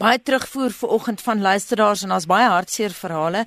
[0.00, 3.44] baie terugvoer vanoggend van luisteraars en daar's baie hartseer verhale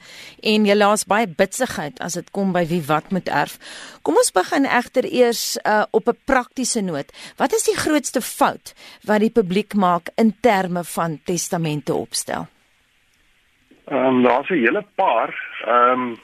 [0.52, 3.58] en jy laat baie bitsigheid as dit kom by wie wat moet erf.
[4.06, 7.10] Kom ons begin egter eers uh, op 'n praktiese noot.
[7.38, 8.74] Wat is die grootste fout
[9.04, 12.48] wat die publiek maak in terme van testamente opstel?
[13.86, 15.34] Ehm um, daar's 'n hele paar.
[15.66, 16.20] Ehm um,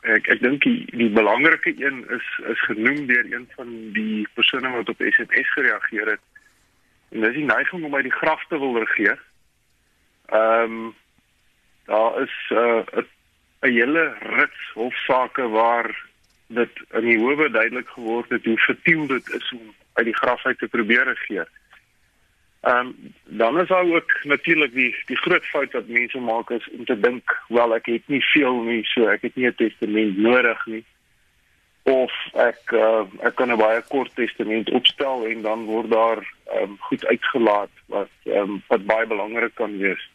[0.00, 4.70] ek ek dink die, die belangrike een is is genoem deur een van die persone
[4.70, 6.20] wat op SMS gereageer het.
[7.10, 9.18] En dis die neiging om by die graf te wil regeer.
[10.28, 10.94] Ehm um,
[11.84, 13.04] daar is 'n uh,
[13.60, 16.06] 'n hele rits hofsaake waar
[16.46, 20.44] dit in die howe duidelik geword het hoe vertiel dit is om uit die graf
[20.46, 21.48] uit te probeer regeer.
[22.60, 26.68] Ehm um, dan is daar ook natuurlik die die groot fout wat mense maak is
[26.70, 30.18] om te dink, wel ek het nie veel nie, so ek het nie 'n testament
[30.18, 30.84] nodig nie
[31.88, 36.20] of ek uh, ek kan 'n baie kort testament opstel en dan word daar
[36.60, 40.10] um, goed uitgelaat wat um, wat baie belangrik kan wees.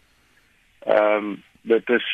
[0.86, 2.08] Ehm um, dit is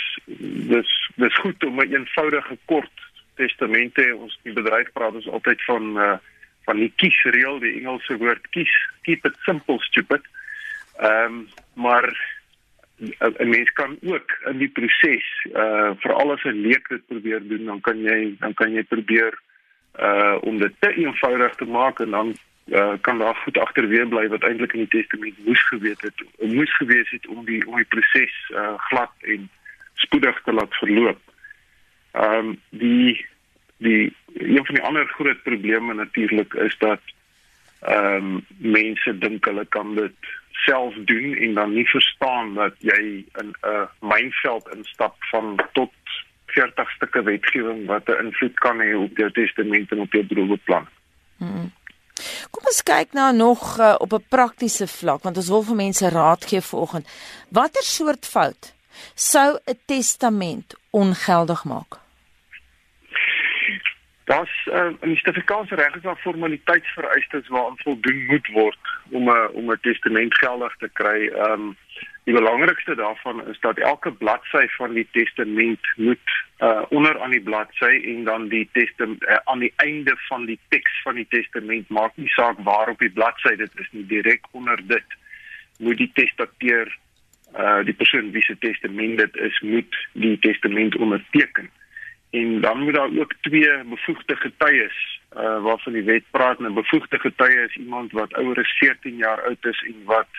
[0.70, 2.98] dis dis goed om 'n eenvoudige kort
[3.36, 6.18] testament te ons die bedryf praat ons altyd van uh,
[6.66, 10.22] van die kiesreël die Engelse woord kies keep it simple stupid.
[11.00, 12.14] Ehm um, maar
[13.00, 17.66] 'n mens kan ook in die proses uh vir alles 'n leek dit probeer doen
[17.66, 19.40] dan kan jy dan kan jy probeer
[20.00, 22.36] uh om dit te eenvoudig te maak en dan
[22.72, 26.76] uh, kan daar goed agterweer bly wat eintlik in die testament moes geweet het moes
[26.76, 29.50] gewees het om die om die proses uh, glad en
[29.94, 31.20] spoedig te laat verloop.
[32.12, 33.26] Ehm um, die
[33.78, 37.02] die een van die ander groot probleme natuurlik is dat
[37.80, 43.02] ehm um, mense dink hulle kan dit self doen en dan nie verstaan dat jy
[43.42, 45.94] in 'n uh, mynveld instap van tot
[46.46, 50.88] 40 stukke wetgewing wat 'n invloed kan hê op jou testament en op jou droeweplan.
[51.38, 51.72] Hmm.
[52.52, 56.10] Kom ons kyk nou nog uh, op 'n praktiese vlak want ons wil vir mense
[56.10, 57.08] raad gee vanoggend.
[57.50, 58.74] Watter soort fout
[59.16, 62.00] sou 'n testament ongeldig maak?
[64.26, 69.50] Das uh, in die Suid-Afrikaanse reg is daar formaliteitsvereistes waaraan voldoen moet word om 'n
[69.54, 71.28] om 'n testament geldig te kry.
[71.28, 71.78] Ehm um,
[72.30, 76.30] Die belangrikste daarvan is dat elke bladsy van die testament moet
[76.60, 80.60] uh onder aan die bladsy en dan die testament uh, aan die einde van die
[80.70, 84.48] teks van die testament maak nie saak waar op die bladsy dit is nie direk
[84.52, 85.16] onder dit
[85.80, 86.98] moet die testateur
[87.58, 91.70] uh die persoon wie se testament dit is moet die testament onderteken.
[92.30, 97.20] En dan moet daar ook twee bevoegde getuies uh waarvan die wet praat 'n bevoegde
[97.20, 100.30] getuie is iemand wat ouer as 14 jaar oud is en wat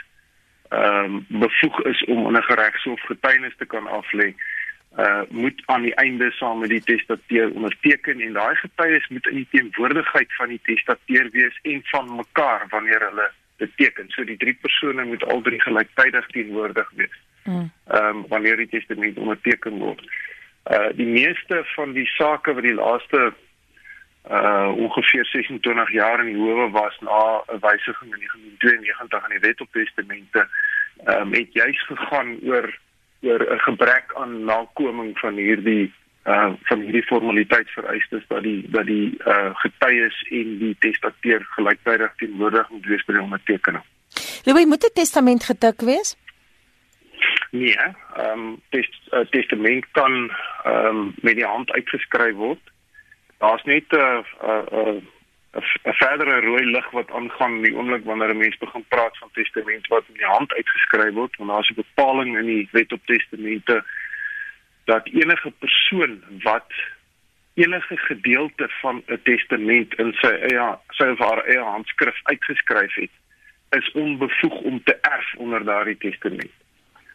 [0.69, 4.35] ehm um, bevoeg is om in 'n geregshof getuienis te kan aflê,
[4.99, 9.35] uh moet aan die einde saam met die testateur onderteken en daai getuies moet in
[9.35, 14.09] die teenwoordigheid van die testateur wees en van mekaar wanneer hulle dit teken.
[14.09, 17.21] So die drie persone moet al drie gelyktydig teenwoordig wees.
[17.45, 17.71] Mm.
[17.87, 20.03] Ehm um, wanneer die testament onderteken word.
[20.71, 23.33] Uh die meeste van die sake wat die laaste
[24.31, 29.47] uh ongeveer 26 jaar in die howe was na 'n wysiging in 1992 aan die
[29.47, 30.49] wet op testamente
[31.05, 32.79] ehm um, het juis gegaan oor
[33.23, 35.93] oor 'n gebrek aan nakoming van hierdie
[36.27, 42.69] uh van hierdie formaliteitsvereistes dat die dat die uh getuies en die testateur gelyktydig teenwoordig
[42.71, 43.85] moet wees by die ondertekening.
[44.45, 46.17] Louis moet 'n testament getik wees?
[47.51, 50.31] Nee, ehm um, test, uh, testament kan
[50.65, 52.61] ehm um, met die hand uitgeskryf word
[53.41, 54.25] daar's net 'n
[54.71, 55.09] 'n
[55.53, 59.31] 'n verdere rooi lig wat aangaan in die oomblik wanneer 'n mens begin praat van
[59.33, 63.07] testament wat in die hand uitgeskryf word want daar's 'n bepaling in die wet op
[63.07, 63.85] testamente
[64.85, 66.73] dat enige persoon wat
[67.55, 73.11] enige gedeelte van 'n testament in sy eie sy of haar eie handskrif uitgeskryf het
[73.71, 76.55] is onbevoeg om te erf onder daardie testament.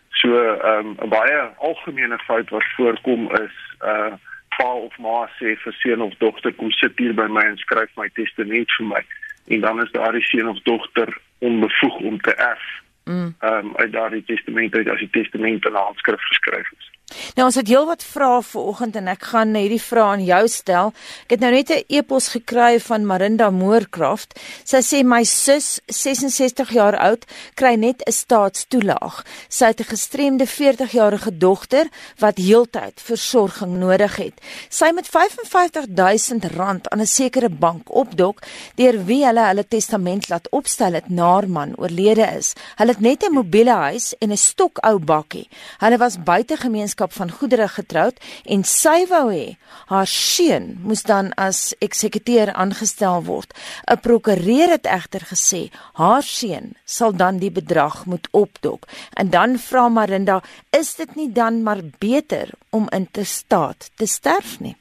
[0.10, 4.14] So ehm, 'n um, baie algemene fout wat voorkom is uh
[4.58, 7.92] pa of ma sê vir seun of dogter kom sit hier by my en skryf
[7.98, 9.04] my testament vir my
[9.48, 12.66] en dan is daardie seun of dogter onbevoeg om te erf.
[13.06, 13.36] Mm.
[13.40, 16.92] Ehm um, uit daardie testament uit as die testament in handskrif geskryf is.
[17.36, 20.92] Nou ons het heelwat vrae vanoggend en ek gaan hierdie vrae aan jou stel.
[21.28, 24.40] Ek het nou net 'n e-pos gekry van Marinda Moorcraft.
[24.64, 29.24] Sy sê my sus, 66 jaar oud, kry net 'n staatstoelaag.
[29.50, 31.88] Sy het 'n gestremde 40-jarige dogter
[32.18, 34.34] wat heeltyd versorging nodig het.
[34.70, 38.42] Sy moet R55000 aan 'n sekere bank opdok
[38.76, 42.54] deur wie hulle hulle testament laat opstel het na haar man oorlede is.
[42.76, 45.50] Hulle het net 'n mobiele huis en 'n stokou bakkie.
[45.78, 49.58] Hulle was buite gemeenskap gemeenskap van goedere getroud en sy wou hê
[49.90, 53.54] haar seun moes dan as eksekuteur aangestel word.
[53.92, 58.88] 'n Prokureur het egter gesê haar seun sal dan die bedrag moet opdok.
[59.18, 64.06] En dan vra Marinda, is dit nie dan maar beter om in te staat te
[64.06, 64.76] sterf nie?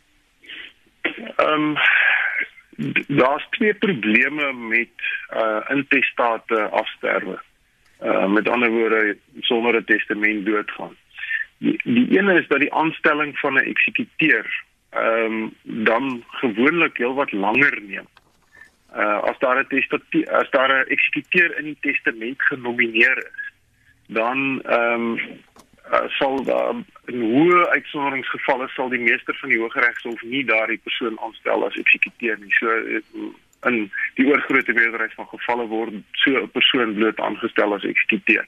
[1.37, 1.76] Ehm um,
[3.06, 4.94] daar's twee probleme met
[5.34, 7.38] uh intestate afsterwe.
[8.02, 10.96] Uh met ander woorde sonder 'n testament doodgaan.
[11.64, 14.46] Die, die ene is dat die aanstelling van 'n eksekuteur
[14.90, 18.06] ehm um, dan gewoonlik heelwat langer neem.
[18.94, 23.44] Uh as daar 'n testament as daar 'n eksekuteur in die testament genomineer is,
[24.06, 25.19] dan ehm um,
[25.93, 26.75] uh, sal daar
[27.05, 32.38] in hoë uitsonderingsgevalle sal die meester van die Hooggeregshof nie daardie persoon aanstel as eksekuteur
[32.38, 32.52] nie.
[32.58, 32.69] So
[33.69, 38.46] in die oorgrootste meerderheid van gevalle word so 'n persoon bloot aangestel as eksekuteur.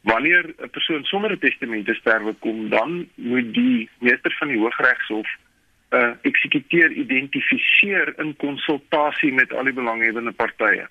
[0.00, 4.58] Wanneer 'n persoon sonder 'n testament te sterwe kom, dan moet die meester van die
[4.58, 5.28] Hooggeregshof
[5.90, 10.88] 'n uh, eksekuteur identifiseer in konsultasie met al die belanghebbende partye.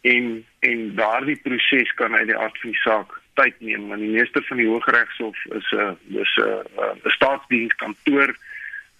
[0.00, 4.14] En en daardie proses kan uit die aard van die saak tyd neem want die
[4.14, 6.42] meeste van die Hooggeregshof is 'n uh, is 'n
[6.78, 8.36] uh, 'n staatsdienskantoor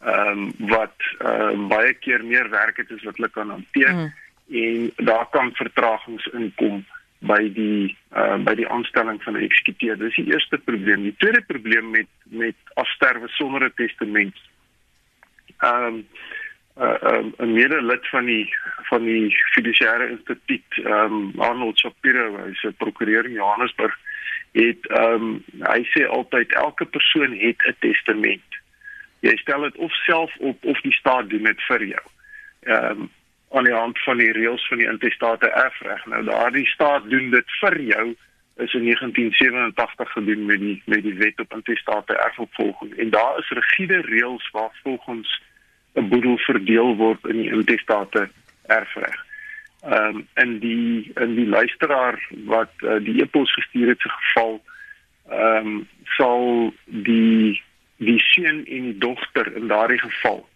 [0.04, 4.12] ehm um, wat uh, baie keer meer werk het as wat hulle kan hanteer mm.
[4.64, 6.84] en daar kan vertragings inkom
[7.26, 9.96] by die uh, by die aanstelling van 'n eksekuteur.
[9.98, 11.02] Dis die eerste probleem.
[11.02, 14.36] Die tweede probleem met met afsterwe sonder 'n testament.
[15.58, 16.06] Ehm um,
[16.78, 18.54] uh, um, 'n mede lid van die
[18.90, 23.94] van die fiduciêre instituut ehm um, Arnold Shapiro, hy's 'n prokureur in Johannesburg
[24.52, 28.50] het ehm um, hy sê altyd elke persoon het 'n testament.
[29.20, 32.04] Jy stel dit of self op of die staat doen dit vir jou.
[32.60, 33.10] Ehm um,
[33.54, 36.06] aan die hand van die reëls van die intestate erfreg.
[36.06, 38.06] Nou daardie staat doen dit vir jou
[38.56, 43.48] is in 1987 gedoen met die met die wet op intestate erfopvolging en daar is
[43.48, 45.42] rigiede reëls waar volgens
[45.94, 48.28] 'n boedel verdeel word in die intestate
[48.66, 49.24] erfreg
[49.82, 54.62] ehm um, in die in die luisteraar wat uh, die e-pos gestuur het se geval
[55.28, 57.62] ehm um, sal die
[57.96, 60.48] die seun en die dogter in daardie geval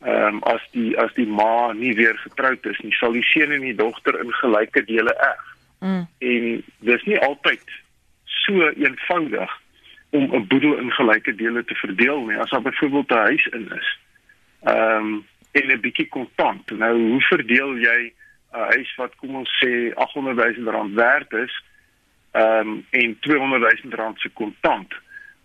[0.00, 3.52] ehm um, as die as die ma nie weer getroud is nie sal die seun
[3.52, 5.46] en die dogter in gelyke dele erf.
[5.80, 6.06] Mm.
[6.18, 7.62] En dis nie altyd
[8.24, 9.50] so eenvoudig
[10.10, 13.72] om 'n boedel in gelyke dele te verdeel nie as daar byvoorbeeld 'n huis in
[13.78, 13.98] is.
[14.62, 16.70] Ehm um, en 'n bietjie kontant.
[16.70, 18.12] Nou hoe verdeel jy
[18.52, 21.64] 'n huis wat kom ons sê 800 000 rand werd is,
[22.32, 24.94] ehm um, en 200 000 rand se kontant.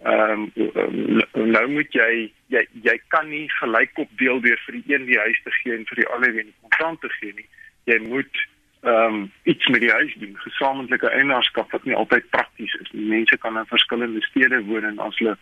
[0.03, 5.05] Ehm um, nou moet jy jy jy kan nie gelyk opdeel deur vir die een
[5.05, 7.45] die huis te gee en vir die ander die kontant te gee nie.
[7.85, 8.41] Jy moet
[8.81, 13.05] ehm um, iets met die huis doen, gesamentlike eienaarskap wat nie altyd prakties is nie.
[13.13, 15.35] Mense kan in verskillende stede woon en as hulle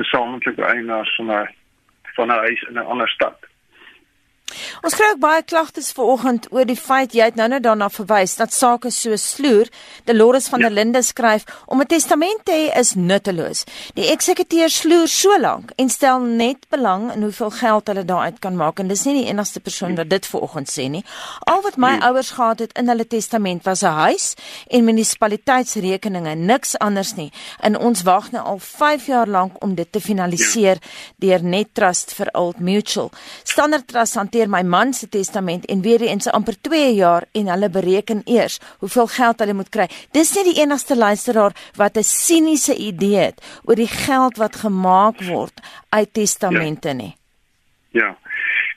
[0.00, 1.52] gesamentlike eienaars van 'n
[2.16, 3.38] van 'n huis in 'n ander stad.
[4.84, 8.36] Ons kry ook baie klagtes vanoggend oor die feit jy het nou net daarna verwys
[8.36, 9.70] dat sake so sloer.
[10.04, 10.68] Dolores van ja.
[10.68, 13.64] der Linde skryf om 'n testament te hê is nutteloos.
[13.94, 18.56] Die eksekuteur sloer so lank en stel net belang in hoeveel geld hulle daaruit kan
[18.56, 21.04] maak en dis nie die enigste persoon wat dit vanoggend sê nie.
[21.46, 22.00] Al wat my nee.
[22.00, 24.34] ouers gehad het in hulle testament was 'n huis
[24.68, 27.32] en munisipaliteitsrekeninge, niks anders nie.
[27.60, 30.88] En ons wag nou al 5 jaar lank om dit te finaliseer ja.
[31.16, 33.10] deur Net Trust vir Old Mutual.
[33.44, 37.70] Standard Trust hanteer my man se testament en weer eens amper 2 jaar en hulle
[37.70, 39.88] bereken eers hoeveel geld hulle moet kry.
[40.12, 45.22] Dis nie die enigste luisteraar wat 'n siniese idee het oor die geld wat gemaak
[45.22, 46.94] word uit testamente ja.
[46.94, 47.14] nie.
[47.90, 48.16] Ja.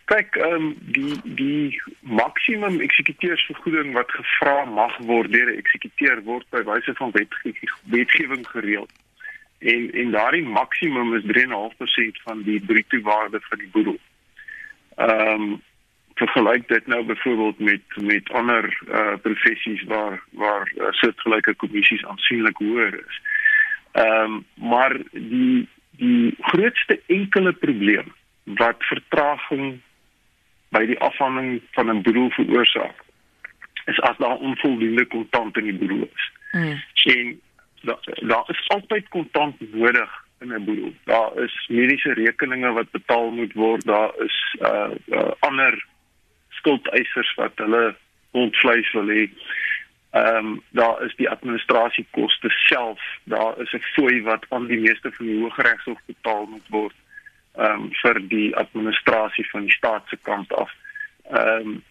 [0.10, 6.46] Kyk, ehm um, die die maksimum eksekuteursvergoeding wat gevra mag word deur 'n eksekuteur word
[6.50, 7.12] by wyse van
[7.84, 8.88] wetgewing gereël.
[9.60, 13.98] En en daardie maksimum is 3.5% van die bruto waarde van die boedel.
[14.96, 15.62] Ehm um,
[16.24, 22.58] vergelyk dit nou byvoorbeeld met met ander uh professies waar waar uh, soortgelyke kommissies aansienlik
[22.58, 23.22] hoër is.
[23.92, 29.80] Ehm um, maar die die grootste enkele probleem wat vertraging
[30.70, 33.04] by die afhandeling van 'n boedel veroorsaak
[33.86, 36.32] is as daar onvoldoende kontant in die boedel is.
[36.52, 36.82] Mm.
[37.04, 37.42] En
[37.82, 40.94] daar daar is altyd kontant nodig in 'n boedel.
[41.04, 45.86] Daar is mediese rekeninge wat betaal moet word, daar is uh, uh ander
[46.60, 47.96] skuldeisers wat hulle
[48.38, 49.26] ontvleis wil hê.
[50.12, 55.12] Ehm um, daar is die administrasiekoste self, daar is 'n fooi wat aan die meeste
[55.12, 56.96] van die Hooggeregshof betaal moet word
[57.56, 60.72] ehm um, vir die administrasie van die staat se kant af.
[61.30, 61.84] Ehm um,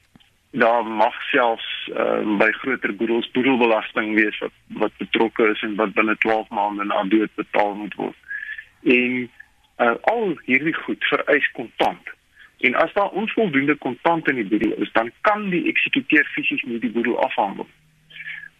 [0.50, 5.74] daar mag selfs ehm um, by groter boedels boedelbelasting wees wat wat betrokke is en
[5.74, 8.16] wat binne 12 maande na dood betaal moet word.
[8.82, 9.30] En
[9.78, 12.14] uh, al hierdie goed vereis kontant.
[12.58, 16.78] En as daar onvoldoende kontant in die boedel is, dan kan die eksekuteur fisies nie
[16.78, 17.68] die boedel afhandel.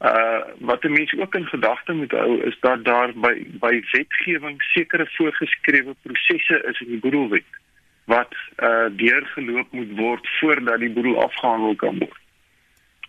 [0.00, 5.06] Uh wat mense ook in gedagte moet hou is dat daar by by wetgewing sekere
[5.10, 7.58] voorgeskrewe prosesse is in die boedelwet
[8.04, 12.20] wat uh deurgeloop moet word voordat die boedel afgehandel kan word.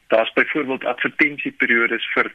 [0.08, 2.32] Daar's byvoorbeeld advertensieperiodes vir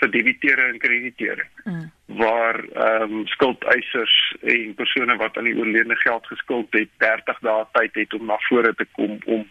[0.00, 1.46] vir debiteure en krediteure.
[1.64, 1.86] Mm.
[2.20, 7.64] Waar ehm um, skuldeisers en persone wat aan die oorledene geld geskuld het 30 dae
[7.72, 9.44] tyd het om na vore te kom om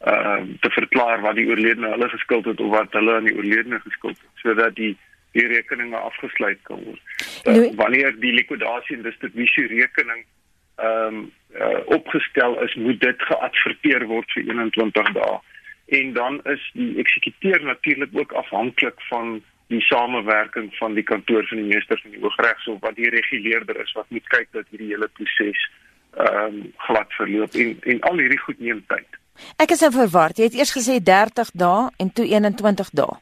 [0.00, 3.36] ehm uh, te verklaar wat die oorledene hulle geskuld het of wat hulle aan die
[3.36, 4.96] oorledene geskuld het sodat die
[5.32, 7.00] die rekeninge afgesluit kan word.
[7.48, 10.26] Uh, wanneer die likwidasie en distribusie rekening
[10.82, 15.40] ehm um, uh, opgestel is, moet dit geadverteer word vir 21 dae.
[15.98, 21.62] En dan is die eksekuteur natuurlik ook afhanklik van die samewerking van die kantoor van
[21.62, 25.08] die meester van die Hooggeregshof wat die reguleerder is wat moet kyk dat hierdie hele
[25.18, 25.66] proses
[26.12, 29.20] ehm um, glad verloop en en al hierdie goed neem tyd.
[29.64, 30.38] Ek is nou verward.
[30.38, 33.14] Jy het eers gesê 30 dae en toe 21 dae.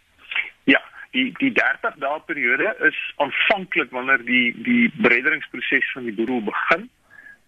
[0.73, 0.81] Ja,
[1.15, 6.89] die die 30 dae periode is aanvanklik wanneer die die brederingsproses van die boedel begin.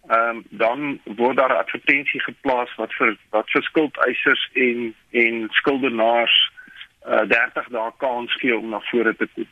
[0.07, 5.47] Ehm um, dan word daar 'n advertensie geplaas wat vir wat vir skuldeisers en en
[5.59, 6.39] skuldenaars
[7.07, 9.47] uh, eh, 30 dae kans gee om na vore te kom.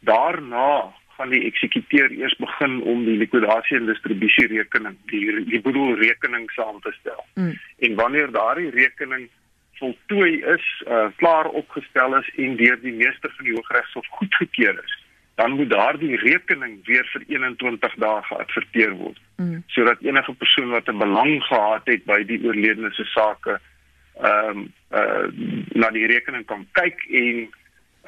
[0.00, 5.98] Daarna gaan die eksekuteur eers begin om die likwidasie en distribusie rekening, die die boedel
[6.00, 7.20] rekening saam te stel.
[7.34, 7.58] Mm.
[7.78, 9.28] En wanneer daardie rekening
[9.80, 14.96] voltooi is, uh, klaar opgestel is en deur die meester van die Hooggeregshof goedgekeur is,
[15.40, 19.20] dan moet daardie rekening weer vir 21 dae geadverteer word.
[19.36, 19.62] Mm.
[19.76, 23.60] Sodat enige persoon wat 'n belang gehad het by die oorledene se sake
[24.22, 25.26] ehm um, uh
[25.80, 27.36] na die rekening kan kyk en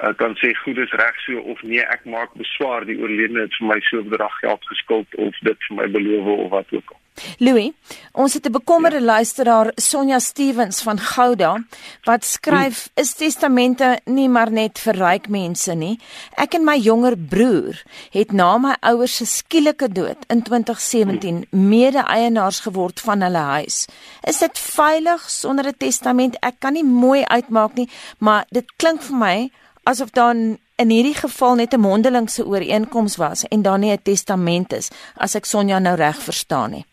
[0.03, 3.55] uh, kan sê goed is reg so of nee ek maak beswaar die oorledene het
[3.59, 6.91] vir my so 'n bedrag geld geskuld of dit vir my beloof of wat ook
[6.95, 7.02] al.
[7.37, 7.71] Louis,
[8.11, 9.03] ons het 'n bekommerde ja.
[9.03, 11.63] luisteraar Sonja Stevens van Gouda
[12.03, 13.01] wat skryf hm.
[13.01, 15.99] is testamente nie maar net vir ryk mense nie.
[16.37, 21.67] Ek en my jonger broer het na my ouers se skielike dood in 2017 hm.
[21.67, 23.87] mede-eienaars geword van hulle huis.
[24.23, 26.37] Is dit veilig sonder 'n testament?
[26.41, 29.51] Ek kan nie mooi uitmaak nie, maar dit klink vir my
[29.83, 34.73] asof dan in hierdie geval net 'n mondelingse ooreenkoms was en dan nie 'n testament
[34.73, 36.85] is as ek Sonja nou reg verstaan nie.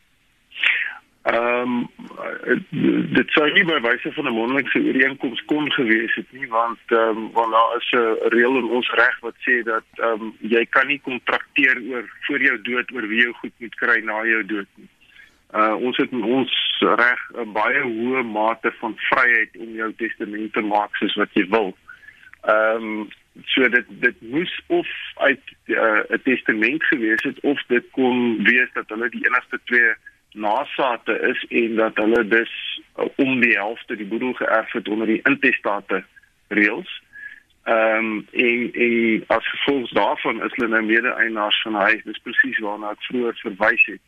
[1.23, 1.89] Ehm um,
[3.13, 7.19] dit sou nie by wyse van 'n mondelingse ooreenkoms kon gewees het nie want ehm
[7.19, 10.65] um, want daar is 'n reël in ons reg wat sê dat ehm um, jy
[10.71, 14.47] kan nie kontrakteer oor voor jou dood oor wie jou goed moet kry na jou
[14.47, 14.89] dood nie.
[15.53, 20.53] Uh ons het in ons reg 'n baie hoë mate van vryheid om jou testament
[20.53, 21.77] te maak soos wat jy wil.
[22.43, 23.09] Ehm um,
[23.45, 28.43] so dit dit moes of uit uh, 'n uh, testament gewees het of dit kon
[28.45, 29.93] wees dat hulle die enigste twee
[30.33, 35.07] nasate is en dat hulle dus uh, om die helfte die boedel geërf het onder
[35.07, 36.05] die intestate
[36.49, 37.03] reëls.
[37.63, 42.03] Ehm um, en en as gevolg daarvan is hulle nou mede-eienaars van huis.
[42.05, 44.07] Dis presies waarna ek vroeër verwys het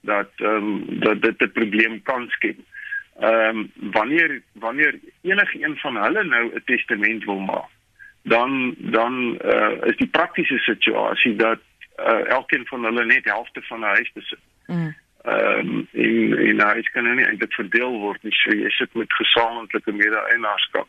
[0.00, 2.58] dat ehm um, dat dit 'n probleem kan skep.
[3.20, 7.70] Ehm um, wanneer wanneer enige een van hulle nou 'n testament wil maak,
[8.22, 11.60] dan dan uh, is die praktiese situasie dat
[11.98, 14.44] uh, elkeen van hulle net helfte van 'n huis besit.
[14.66, 14.94] Mm
[15.28, 18.34] ehm um, en en hy kan nou nie eintlik verdeel word nie.
[18.42, 20.88] So jy sit met gesamentlike mede-eienaarskap.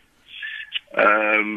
[0.95, 1.53] Ehm um,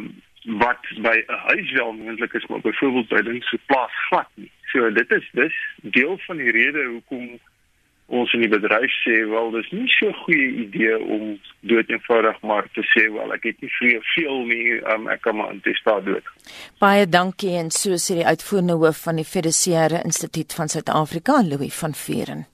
[0.59, 4.51] wat by 'n huis wel moontlik is, maar byvoorbeeld by dinge so plaas glad nie.
[4.73, 7.39] So dit is dis deel van die rede hoekom
[8.07, 12.41] ons in die bedryf sê wel dis nie so 'n goeie idee om dood eenvoudig
[12.41, 16.05] maar te sê wel ek het nie veel veel nie um, ek kan maar intestaat
[16.05, 16.25] dood.
[16.79, 21.75] Baie dankie en so sê die uitvoerende hoof van die Fiduciêre Instituut van Suid-Afrika Louis
[21.75, 22.52] van Vieren.